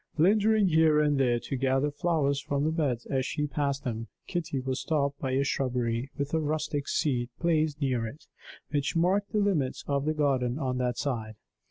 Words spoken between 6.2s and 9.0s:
a rustic seat placed near it, which